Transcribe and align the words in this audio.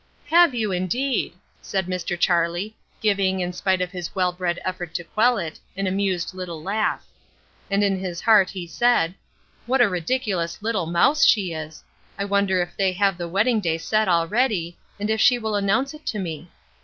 "Have 0.31 0.55
you 0.55 0.71
indeed!" 0.71 1.33
said 1.61 1.85
Mr. 1.85 2.19
Charlie, 2.19 2.75
giving, 3.03 3.39
in 3.39 3.53
spite 3.53 3.81
of 3.81 3.91
his 3.91 4.15
well 4.15 4.33
bred 4.33 4.57
effort 4.65 4.95
to 4.95 5.03
quell 5.03 5.37
it, 5.37 5.59
an 5.77 5.85
amused 5.85 6.33
little 6.33 6.63
laugh. 6.63 7.05
And 7.69 7.83
in 7.83 7.99
his 7.99 8.19
heart 8.21 8.49
he 8.49 8.65
said, 8.65 9.13
"What 9.67 9.79
a 9.79 9.87
ridiculous 9.87 10.63
little 10.63 10.87
mouse 10.87 11.23
she 11.23 11.53
is! 11.53 11.83
I 12.17 12.25
wonder 12.25 12.63
if 12.63 12.75
they 12.75 12.93
have 12.93 13.19
the 13.19 13.29
wedding 13.29 13.59
day 13.59 13.77
set 13.77 14.07
already, 14.07 14.75
and 14.99 15.07
if 15.11 15.21
she 15.21 15.37
will 15.37 15.53
announce 15.55 15.93
it 15.93 16.07
to 16.07 16.17
me?" 16.17 16.49